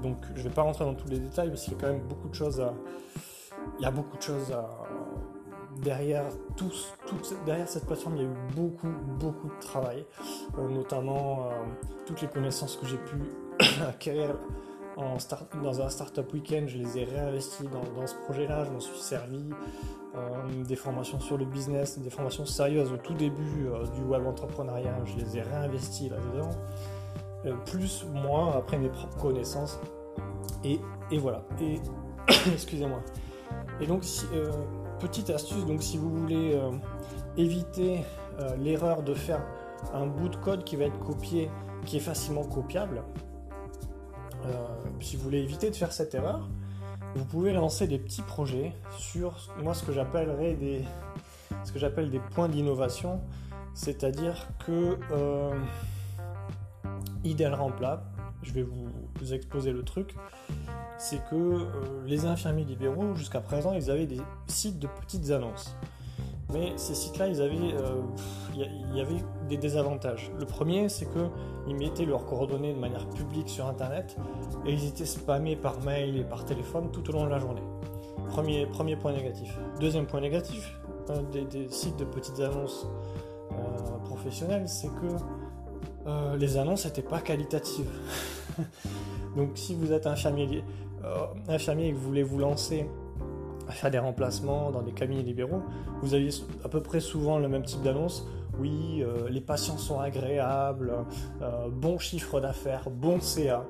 Donc 0.03 0.17
je 0.35 0.39
ne 0.39 0.47
vais 0.47 0.53
pas 0.53 0.61
rentrer 0.61 0.85
dans 0.85 0.93
tous 0.93 1.07
les 1.07 1.19
détails 1.19 1.49
parce 1.49 1.63
qu'il 1.63 1.73
y 1.73 1.75
a 1.75 1.79
quand 1.79 1.87
même 1.87 2.07
beaucoup 2.07 2.29
de 2.29 2.35
choses 2.35 2.59
à... 2.61 2.73
Il 3.79 3.83
y 3.83 3.85
a 3.85 3.91
beaucoup 3.91 4.17
de 4.17 4.21
choses. 4.21 4.55
Derrière, 5.83 6.25
tous, 6.55 6.91
derrière 7.45 7.67
cette 7.69 7.85
plateforme, 7.85 8.15
il 8.15 8.23
y 8.23 8.25
a 8.25 8.29
eu 8.29 8.35
beaucoup, 8.55 8.89
beaucoup 9.19 9.47
de 9.47 9.59
travail, 9.61 10.05
euh, 10.57 10.67
notamment 10.69 11.43
euh, 11.43 11.51
toutes 12.07 12.21
les 12.21 12.27
connaissances 12.27 12.77
que 12.77 12.87
j'ai 12.87 12.97
pu 12.97 13.17
acquérir 13.87 14.35
start, 15.19 15.47
dans 15.63 15.81
un 15.81 15.89
startup 15.89 16.31
week-end, 16.33 16.63
je 16.67 16.77
les 16.77 16.97
ai 16.97 17.03
réinvestis 17.05 17.65
dans, 17.67 18.07
ce 18.07 18.15
projet-là, 18.25 18.65
je 18.65 18.71
m'en 18.71 18.79
suis 18.79 18.97
servi, 18.97 19.43
des 20.67 20.75
formations 20.75 21.19
sur 21.19 21.37
le 21.37 21.45
business, 21.45 21.99
des 21.99 22.09
formations 22.09 22.45
sérieuses 22.45 22.91
au 22.91 22.97
tout 22.97 23.13
début 23.13 23.69
du 23.95 24.01
web 24.01 24.25
entrepreneuriat, 24.25 24.97
je 25.05 25.15
les 25.17 25.37
ai 25.37 25.41
réinvestis 25.41 26.09
là-dedans. 26.09 26.49
Euh, 27.45 27.53
plus 27.65 28.05
moi 28.11 28.55
après 28.57 28.77
mes 28.77 28.89
propres 28.89 29.17
connaissances. 29.17 29.79
Et, 30.63 30.79
et 31.11 31.17
voilà. 31.17 31.43
Et 31.61 31.79
excusez-moi. 32.51 32.99
Et 33.79 33.85
donc, 33.85 34.03
euh, 34.33 34.51
petite 34.99 35.29
astuce, 35.29 35.65
donc 35.65 35.83
si 35.83 35.97
vous 35.97 36.09
voulez 36.09 36.55
euh, 36.55 36.71
éviter 37.37 38.03
l'erreur 38.59 39.01
de 39.01 39.15
faire 39.15 39.41
un 39.95 40.05
bout 40.05 40.29
de 40.29 40.35
code 40.35 40.63
qui 40.63 40.75
va 40.75 40.85
être 40.85 40.99
copié, 40.99 41.49
qui 41.87 41.97
est 41.97 42.01
facilement 42.01 42.43
copiable, 42.43 43.03
si 44.99 45.15
vous 45.15 45.23
voulez 45.23 45.39
éviter 45.39 45.69
de 45.69 45.75
faire 45.75 45.91
cette 45.91 46.15
erreur, 46.15 46.47
vous 47.15 47.25
pouvez 47.25 47.53
lancer 47.53 47.87
des 47.87 47.99
petits 47.99 48.21
projets 48.21 48.73
sur 48.97 49.35
moi 49.61 49.73
ce 49.73 49.83
que 49.83 49.91
j'appellerais 49.91 50.53
des 50.55 50.83
ce 51.63 51.71
que 51.71 51.79
j'appelle 51.79 52.09
des 52.09 52.19
points 52.19 52.49
d'innovation, 52.49 53.21
c'est-à-dire 53.73 54.47
que 54.65 54.97
idéal 57.23 57.53
rempla, 57.53 58.03
je 58.43 58.53
vais 58.53 58.63
vous, 58.63 59.33
exposer 59.33 59.71
le 59.71 59.83
truc, 59.83 60.15
c'est 60.97 61.23
que 61.29 61.35
euh, 61.35 61.65
les 62.05 62.25
infirmiers 62.25 62.63
libéraux, 62.63 63.13
jusqu'à 63.15 63.41
présent, 63.41 63.73
ils 63.73 63.91
avaient 63.91 64.05
des 64.05 64.21
sites 64.47 64.79
de 64.79 64.87
petites 65.01 65.31
annonces. 65.31 65.75
Mais 66.53 66.73
ces 66.77 66.95
sites-là, 66.95 67.27
ils 67.27 67.41
avaient, 67.41 67.55
il 67.55 67.75
euh, 67.75 68.95
y, 68.95 69.01
avait 69.01 69.21
des 69.49 69.57
désavantages. 69.57 70.31
Le 70.39 70.45
premier, 70.45 70.87
c'est 70.87 71.05
que 71.05 71.27
ils 71.67 71.75
mettaient 71.75 72.05
leurs 72.05 72.25
coordonnées 72.25 72.73
de 72.73 72.79
manière 72.79 73.05
publique 73.09 73.49
sur 73.49 73.65
Internet 73.67 74.15
et 74.65 74.71
ils 74.71 74.87
étaient 74.87 75.05
spammés 75.05 75.57
par 75.57 75.81
mail 75.81 76.17
et 76.17 76.23
par 76.23 76.45
téléphone 76.45 76.89
tout 76.91 77.07
au 77.09 77.13
long 77.13 77.25
de 77.25 77.29
la 77.29 77.39
journée. 77.39 77.63
Premier, 78.29 78.65
premier 78.65 78.95
point 78.95 79.11
négatif. 79.11 79.57
Deuxième 79.81 80.05
point 80.05 80.21
négatif, 80.21 80.73
des, 81.31 81.69
sites 81.69 81.97
de 81.97 82.05
petites 82.05 82.39
annonces 82.39 82.87
euh, 83.51 83.97
professionnelles, 84.05 84.69
c'est 84.69 84.87
que 84.87 86.07
euh, 86.07 86.37
les 86.37 86.55
annonces 86.55 86.85
n'étaient 86.85 87.01
pas 87.01 87.19
qualitatives. 87.19 87.91
Donc 89.35 89.51
si 89.55 89.75
vous 89.75 89.91
êtes 89.91 90.07
infirmier, 90.07 90.63
infirmier 91.49 91.87
et 91.87 91.91
que 91.91 91.97
vous 91.97 92.07
voulez 92.07 92.23
vous 92.23 92.39
lancer 92.39 92.87
à 93.67 93.71
faire 93.71 93.91
des 93.91 93.99
remplacements 93.99 94.71
dans 94.71 94.81
des 94.81 94.91
cabinets 94.91 95.23
libéraux, 95.23 95.61
vous 96.01 96.13
aviez 96.13 96.29
à 96.63 96.69
peu 96.69 96.81
près 96.81 96.99
souvent 96.99 97.39
le 97.39 97.47
même 97.47 97.63
type 97.63 97.81
d'annonce. 97.81 98.27
Oui, 98.59 99.03
euh, 99.03 99.29
les 99.29 99.41
patients 99.41 99.77
sont 99.77 99.99
agréables, 99.99 100.91
bon 101.71 101.99
chiffre 101.99 102.39
d'affaires, 102.39 102.89
bon 102.89 103.19
CA, 103.21 103.65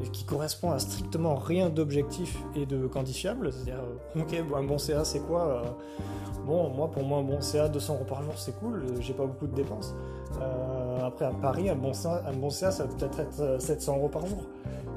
et 0.00 0.08
qui 0.10 0.24
correspond 0.24 0.70
à 0.70 0.78
strictement 0.78 1.34
rien 1.34 1.70
d'objectif 1.70 2.38
et 2.54 2.64
de 2.66 2.86
quantifiable. 2.86 3.52
C'est-à-dire, 3.52 3.82
ok, 4.14 4.36
un 4.56 4.62
bon 4.62 4.78
CA 4.78 5.04
c'est 5.04 5.20
quoi 5.20 5.62
Bon, 6.46 6.70
moi 6.70 6.90
pour 6.90 7.02
moi 7.02 7.18
un 7.18 7.24
bon 7.24 7.40
CA 7.40 7.68
200 7.68 7.94
euros 7.94 8.04
par 8.04 8.22
jour 8.22 8.32
c'est 8.36 8.58
cool, 8.58 8.84
j'ai 9.00 9.12
pas 9.12 9.26
beaucoup 9.26 9.46
de 9.46 9.54
dépenses. 9.54 9.94
Euh, 10.40 10.77
après, 11.04 11.24
à 11.24 11.30
Paris, 11.30 11.68
un 11.68 11.76
bon, 11.76 11.92
CA, 11.92 12.22
un 12.26 12.32
bon 12.32 12.50
ça 12.50 12.70
va 12.70 12.84
peut-être 12.86 13.20
être 13.20 13.60
700 13.60 13.92
euh, 13.92 13.96
euros 13.96 14.08
par 14.08 14.26
jour. 14.26 14.38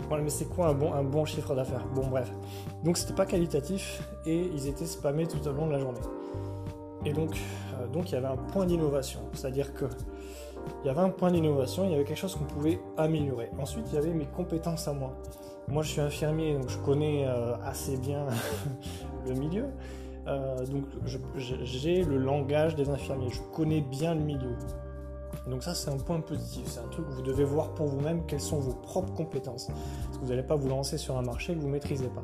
Mais 0.09 0.29
c'est 0.29 0.45
quoi 0.45 0.67
un 0.67 0.73
bon, 0.73 0.93
un 0.93 1.03
bon 1.03 1.23
chiffre 1.23 1.55
d'affaires? 1.55 1.85
Bon, 1.95 2.05
bref. 2.05 2.29
Donc, 2.83 2.97
c'était 2.97 3.13
pas 3.13 3.25
qualitatif 3.25 4.03
et 4.25 4.49
ils 4.53 4.67
étaient 4.67 4.85
spammés 4.85 5.25
tout 5.25 5.47
au 5.47 5.53
long 5.53 5.67
de 5.67 5.71
la 5.71 5.79
journée. 5.79 6.01
Et 7.05 7.13
donc, 7.13 7.31
euh, 7.79 7.87
donc 7.87 8.09
il 8.11 8.15
y 8.15 8.17
avait 8.17 8.27
un 8.27 8.35
point 8.35 8.65
d'innovation. 8.65 9.21
C'est-à-dire 9.33 9.73
que 9.73 9.85
il 10.83 10.87
y 10.87 10.89
avait 10.89 10.99
un 10.99 11.09
point 11.09 11.31
d'innovation, 11.31 11.85
il 11.85 11.91
y 11.91 11.95
avait 11.95 12.03
quelque 12.03 12.17
chose 12.17 12.35
qu'on 12.35 12.43
pouvait 12.43 12.79
améliorer. 12.97 13.49
Ensuite, 13.59 13.85
il 13.91 13.95
y 13.95 13.97
avait 13.97 14.13
mes 14.13 14.25
compétences 14.25 14.87
à 14.87 14.93
moi. 14.93 15.13
Moi, 15.67 15.81
je 15.81 15.91
suis 15.91 16.01
infirmier, 16.01 16.53
donc 16.53 16.69
je 16.69 16.77
connais 16.79 17.25
assez 17.63 17.97
bien 17.97 18.27
le 19.27 19.33
milieu. 19.33 19.65
donc, 20.27 20.83
j'ai 21.63 22.03
le 22.03 22.17
langage 22.17 22.75
des 22.75 22.89
infirmiers. 22.89 23.29
Je 23.29 23.41
connais 23.55 23.81
bien 23.81 24.13
le 24.13 24.21
milieu. 24.21 24.55
Donc 25.47 25.63
ça, 25.63 25.73
c'est 25.73 25.89
un 25.89 25.97
point 25.97 26.19
positif. 26.19 26.67
C'est 26.67 26.79
un 26.79 26.87
truc 26.87 27.07
que 27.07 27.11
vous 27.11 27.21
devez 27.21 27.43
voir 27.43 27.73
pour 27.73 27.87
vous-même 27.87 28.25
quelles 28.25 28.41
sont 28.41 28.59
vos 28.59 28.73
propres 28.73 29.13
compétences. 29.13 29.67
Parce 29.67 30.17
que 30.17 30.23
vous 30.23 30.29
n'allez 30.29 30.43
pas 30.43 30.55
vous 30.55 30.69
lancer 30.69 30.97
sur 30.97 31.17
un 31.17 31.23
marché 31.23 31.53
que 31.53 31.59
vous 31.59 31.67
ne 31.67 31.73
maîtrisez 31.73 32.09
pas. 32.09 32.23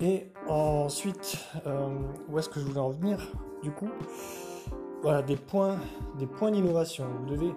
Et 0.00 0.30
ensuite, 0.48 1.38
euh, 1.66 1.88
où 2.28 2.38
est-ce 2.38 2.48
que 2.48 2.60
je 2.60 2.66
voulais 2.66 2.80
en 2.80 2.90
venir? 2.90 3.32
Du 3.62 3.72
coup, 3.72 3.88
voilà, 5.02 5.22
des 5.22 5.36
points, 5.36 5.76
des 6.18 6.26
points 6.26 6.50
d'innovation. 6.50 7.04
Vous 7.20 7.34
devez, 7.34 7.52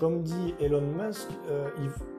comme 0.00 0.22
dit 0.22 0.54
Elon 0.60 0.80
Musk, 0.80 1.28
euh, 1.48 1.68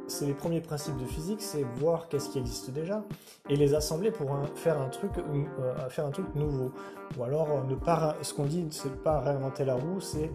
c'est 0.08 0.26
les 0.26 0.34
premiers 0.34 0.62
principes 0.62 0.98
de 0.98 1.06
physique, 1.06 1.42
c'est 1.42 1.64
voir 1.80 2.08
qu'est-ce 2.08 2.30
qui 2.30 2.40
existe 2.40 2.72
déjà 2.72 3.04
et 3.50 3.56
les 3.56 3.74
assembler 3.74 4.12
pour 4.12 4.30
faire 4.56 4.80
un 4.80 4.90
truc, 4.90 5.12
euh, 5.18 5.90
faire 5.90 6.06
un 6.06 6.12
truc 6.12 6.34
nouveau. 6.36 6.72
Ou 7.18 7.24
alors 7.24 7.66
ne 7.66 7.76
pas, 7.76 8.16
ce 8.22 8.34
qu'on 8.34 8.46
dit, 8.46 8.66
c'est 8.72 8.96
pas 9.04 9.20
réinventer 9.20 9.66
la 9.66 9.76
roue, 9.76 10.00
c'est 10.00 10.32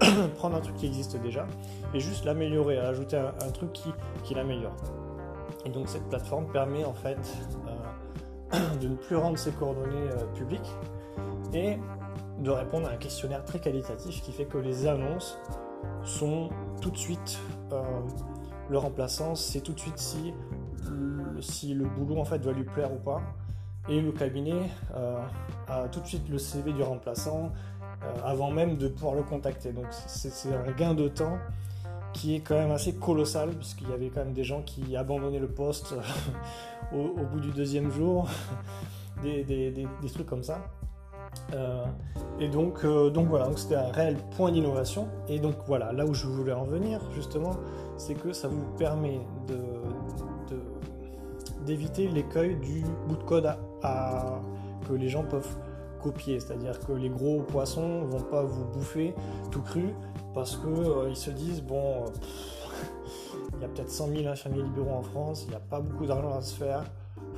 prendre 0.36 0.56
un 0.56 0.60
truc 0.60 0.76
qui 0.76 0.86
existe 0.86 1.16
déjà 1.16 1.46
et 1.94 2.00
juste 2.00 2.24
l'améliorer, 2.24 2.78
ajouter 2.78 3.16
un, 3.16 3.50
truc 3.50 3.72
qui, 3.72 4.34
l'améliore. 4.34 4.76
Et 5.64 5.70
donc 5.70 5.88
cette 5.88 6.08
plateforme 6.08 6.46
permet 6.46 6.84
en 6.84 6.94
fait 6.94 7.18
euh, 8.54 8.58
de 8.80 8.88
ne 8.88 8.94
plus 8.94 9.16
rendre 9.16 9.38
ses 9.38 9.52
coordonnées 9.52 10.10
euh, 10.10 10.24
publiques 10.34 10.74
et 11.52 11.78
de 12.38 12.50
répondre 12.50 12.88
à 12.88 12.92
un 12.92 12.96
questionnaire 12.96 13.44
très 13.44 13.58
qualitatif 13.58 14.22
qui 14.22 14.32
fait 14.32 14.46
que 14.46 14.58
les 14.58 14.86
annonces 14.86 15.38
sont 16.02 16.48
tout 16.80 16.90
de 16.90 16.96
suite 16.96 17.38
euh, 17.72 17.82
le 18.70 18.78
remplaçant, 18.78 19.34
c'est 19.34 19.60
tout 19.60 19.72
de 19.72 19.80
suite 19.80 19.98
si 19.98 20.32
le, 20.88 21.42
si 21.42 21.74
le 21.74 21.84
boulot 21.84 22.18
en 22.18 22.24
fait 22.24 22.42
va 22.42 22.52
lui 22.52 22.64
plaire 22.64 22.92
ou 22.92 22.98
pas. 22.98 23.20
Et 23.88 24.00
le 24.00 24.12
cabinet 24.12 24.70
a 25.66 25.88
tout 25.88 26.00
de 26.00 26.06
suite 26.06 26.28
le 26.28 26.38
CV 26.38 26.72
du 26.72 26.82
remplaçant, 26.82 27.50
avant 28.24 28.50
même 28.50 28.76
de 28.76 28.88
pouvoir 28.88 29.14
le 29.14 29.22
contacter. 29.22 29.72
Donc 29.72 29.86
c'est 29.90 30.54
un 30.54 30.72
gain 30.72 30.94
de 30.94 31.08
temps 31.08 31.38
qui 32.12 32.34
est 32.34 32.40
quand 32.40 32.56
même 32.56 32.72
assez 32.72 32.94
colossal, 32.94 33.50
puisqu'il 33.50 33.88
y 33.88 33.92
avait 33.92 34.08
quand 34.08 34.24
même 34.24 34.32
des 34.32 34.44
gens 34.44 34.62
qui 34.62 34.96
abandonnaient 34.96 35.38
le 35.38 35.48
poste 35.48 35.94
au, 36.92 37.24
bout 37.24 37.40
du 37.40 37.50
deuxième 37.50 37.90
jour, 37.90 38.28
des, 39.22 39.86
trucs 40.12 40.26
comme 40.26 40.42
ça. 40.42 40.66
Euh, 41.54 41.84
et 42.40 42.48
donc, 42.48 42.84
euh, 42.84 43.10
donc 43.10 43.28
voilà, 43.28 43.48
c'était 43.56 43.76
un 43.76 43.92
réel 43.92 44.16
point 44.36 44.50
d'innovation. 44.50 45.08
Et 45.28 45.38
donc 45.38 45.54
voilà, 45.66 45.92
là 45.92 46.04
où 46.04 46.14
je 46.14 46.26
voulais 46.26 46.52
en 46.52 46.64
venir 46.64 47.00
justement, 47.14 47.56
c'est 47.96 48.14
que 48.14 48.32
ça 48.32 48.48
vous 48.48 48.64
permet 48.76 49.20
d'éviter 51.64 52.08
l'écueil 52.08 52.56
du 52.56 52.82
bout 53.06 53.16
de 53.16 53.22
code 53.22 53.54
que 54.88 54.94
les 54.94 55.08
gens 55.08 55.22
peuvent 55.22 55.56
copier, 56.02 56.40
c'est-à-dire 56.40 56.78
que 56.80 56.92
les 56.92 57.08
gros 57.08 57.42
poissons 57.42 58.04
vont 58.04 58.22
pas 58.22 58.42
vous 58.42 58.64
bouffer 58.64 59.14
tout 59.50 59.62
cru 59.62 59.94
parce 60.34 60.56
que 60.56 60.68
euh, 60.68 61.08
ils 61.08 61.16
se 61.16 61.30
disent 61.30 61.62
bon, 61.62 62.04
il 63.56 63.62
y 63.62 63.64
a 63.64 63.68
peut-être 63.68 63.90
100 63.90 64.08
000 64.08 64.26
infirmiers 64.26 64.62
libéraux 64.62 64.96
en 64.96 65.02
France, 65.02 65.44
il 65.44 65.50
n'y 65.50 65.56
a 65.56 65.60
pas 65.60 65.80
beaucoup 65.80 66.06
d'argent 66.06 66.36
à 66.36 66.40
se 66.40 66.56
faire, 66.56 66.84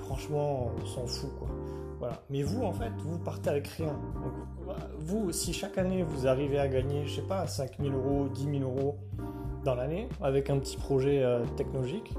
franchement, 0.02 0.70
on 0.82 0.86
s'en 0.86 1.06
fout 1.06 1.30
quoi. 1.38 1.48
Voilà. 2.02 2.20
Mais 2.30 2.42
vous, 2.42 2.64
en 2.64 2.72
fait, 2.72 2.90
vous 2.98 3.16
partez 3.16 3.50
avec 3.50 3.68
rien. 3.68 3.96
vous, 4.98 5.30
si 5.30 5.52
chaque 5.52 5.78
année 5.78 6.02
vous 6.02 6.26
arrivez 6.26 6.58
à 6.58 6.66
gagner, 6.66 7.06
je 7.06 7.20
sais 7.20 7.26
pas, 7.28 7.46
5000 7.46 7.92
euros, 7.92 8.26
10 8.26 8.58
000 8.58 8.64
euros 8.64 8.96
dans 9.64 9.76
l'année, 9.76 10.08
avec 10.20 10.50
un 10.50 10.58
petit 10.58 10.76
projet 10.76 11.22
euh, 11.22 11.44
technologique, 11.56 12.12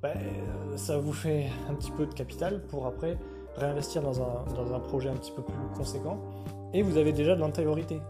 ben, 0.00 0.14
euh, 0.16 0.76
ça 0.78 0.96
vous 0.96 1.12
fait 1.12 1.50
un 1.68 1.74
petit 1.74 1.90
peu 1.90 2.06
de 2.06 2.14
capital 2.14 2.62
pour 2.62 2.86
après 2.86 3.18
réinvestir 3.56 4.02
dans 4.02 4.20
un, 4.22 4.44
dans 4.54 4.74
un 4.74 4.80
projet 4.80 5.08
un 5.08 5.14
petit 5.14 5.32
peu 5.32 5.42
plus 5.42 5.54
conséquent. 5.76 6.18
Et 6.72 6.82
vous 6.82 6.96
avez 6.96 7.12
déjà 7.12 7.34
de 7.34 7.40
l'antériorité. 7.40 8.00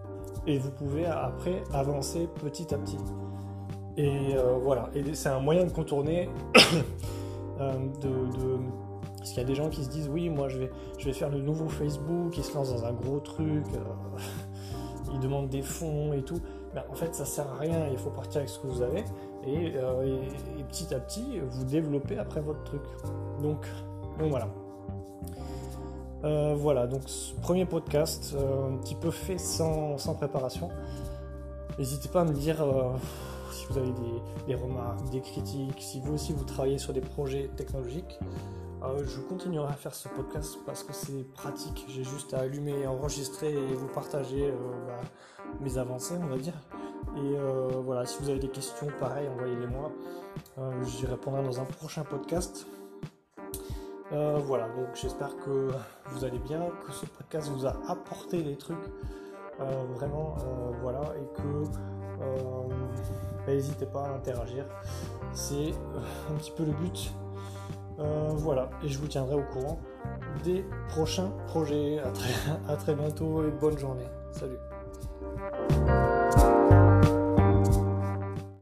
Et 0.46 0.58
vous 0.58 0.70
pouvez 0.70 1.06
après 1.06 1.62
avancer 1.72 2.28
petit 2.42 2.74
à 2.74 2.78
petit. 2.78 2.98
Et 3.96 4.34
euh, 4.36 4.56
voilà. 4.60 4.90
Et 4.94 5.14
c'est 5.14 5.28
un 5.28 5.40
moyen 5.40 5.64
de 5.64 5.70
contourner 5.70 6.28
de 7.58 8.58
parce 9.24 9.32
qu'il 9.32 9.42
y 9.42 9.46
a 9.46 9.48
des 9.48 9.54
gens 9.54 9.70
qui 9.70 9.82
se 9.82 9.88
disent 9.88 10.10
oui, 10.12 10.28
moi 10.28 10.50
je 10.50 10.58
vais, 10.58 10.70
je 10.98 11.06
vais 11.06 11.14
faire 11.14 11.30
le 11.30 11.40
nouveau 11.40 11.66
Facebook, 11.66 12.36
ils 12.36 12.44
se 12.44 12.54
lancent 12.54 12.74
dans 12.74 12.84
un 12.84 12.92
gros 12.92 13.20
truc, 13.20 13.64
euh, 13.74 14.18
ils 15.14 15.18
demandent 15.18 15.48
des 15.48 15.62
fonds 15.62 16.12
et 16.12 16.20
tout. 16.20 16.40
Mais 16.74 16.82
en 16.90 16.94
fait, 16.94 17.14
ça 17.14 17.24
sert 17.24 17.48
à 17.48 17.56
rien, 17.56 17.88
il 17.90 17.96
faut 17.96 18.10
partir 18.10 18.40
avec 18.40 18.50
ce 18.50 18.58
que 18.58 18.66
vous 18.66 18.82
avez 18.82 19.02
et, 19.46 19.72
euh, 19.76 20.18
petit 20.68 20.94
à 20.94 21.00
petit, 21.00 21.40
vous 21.40 21.64
développez 21.64 22.18
après 22.18 22.42
votre 22.42 22.62
truc. 22.64 22.82
Donc, 23.40 23.66
donc 24.18 24.28
voilà. 24.28 24.48
Euh, 26.24 26.54
voilà, 26.56 26.86
donc 26.86 27.02
ce 27.06 27.34
premier 27.34 27.66
podcast, 27.66 28.34
un 28.34 28.76
petit 28.78 28.94
peu 28.94 29.10
fait 29.10 29.38
sans, 29.38 29.96
préparation. 30.16 30.70
N'hésitez 31.78 32.08
pas 32.08 32.22
à 32.22 32.24
me 32.24 32.32
dire 32.32 32.64
si 33.52 33.66
vous 33.68 33.78
avez 33.78 33.92
des, 34.46 34.54
remarques, 34.54 35.10
des 35.10 35.20
critiques, 35.20 35.80
si 35.80 36.00
vous 36.00 36.14
aussi 36.14 36.32
vous 36.32 36.44
travaillez 36.44 36.78
sur 36.78 36.92
des 36.92 37.00
projets 37.00 37.50
technologiques. 37.56 38.18
Euh, 38.84 39.02
je 39.06 39.20
continuerai 39.20 39.72
à 39.72 39.76
faire 39.76 39.94
ce 39.94 40.08
podcast 40.08 40.58
parce 40.66 40.82
que 40.82 40.92
c'est 40.92 41.24
pratique. 41.32 41.86
J'ai 41.88 42.04
juste 42.04 42.34
à 42.34 42.40
allumer, 42.40 42.86
enregistrer 42.86 43.52
et 43.52 43.74
vous 43.74 43.88
partager 43.88 44.48
euh, 44.48 44.86
bah, 44.86 45.00
mes 45.60 45.78
avancées, 45.78 46.14
on 46.22 46.26
va 46.26 46.36
dire. 46.36 46.54
Et 47.16 47.36
euh, 47.36 47.80
voilà, 47.82 48.04
si 48.04 48.22
vous 48.22 48.28
avez 48.28 48.40
des 48.40 48.48
questions, 48.48 48.88
pareil, 49.00 49.28
envoyez-les 49.28 49.66
moi. 49.66 49.92
J'y 50.84 51.06
répondrai 51.06 51.42
dans 51.42 51.60
un 51.60 51.64
prochain 51.64 52.02
podcast. 52.02 52.66
Voilà, 54.44 54.68
donc 54.68 54.88
j'espère 54.94 55.36
que 55.44 55.68
vous 56.06 56.24
allez 56.24 56.38
bien, 56.38 56.60
que 56.86 56.92
ce 56.92 57.06
podcast 57.06 57.50
vous 57.50 57.66
a 57.66 57.76
apporté 57.88 58.42
des 58.42 58.56
trucs 58.56 58.76
vraiment, 59.94 60.36
voilà, 60.82 61.02
et 61.20 61.36
que 61.36 61.64
bah, 63.46 63.52
n'hésitez 63.52 63.86
pas 63.86 64.04
à 64.04 64.10
interagir. 64.10 64.64
C'est 65.32 65.72
un 66.30 66.34
petit 66.36 66.52
peu 66.52 66.64
le 66.64 66.72
but 66.72 67.12
euh, 67.98 68.30
voilà, 68.34 68.70
et 68.82 68.88
je 68.88 68.98
vous 68.98 69.06
tiendrai 69.06 69.36
au 69.36 69.42
courant 69.42 69.78
des 70.42 70.64
prochains 70.88 71.30
projets. 71.46 71.98
À 72.00 72.10
très, 72.10 72.34
à 72.68 72.76
très 72.76 72.94
bientôt 72.94 73.44
et 73.46 73.50
bonne 73.50 73.78
journée. 73.78 74.06
Salut 74.32 74.58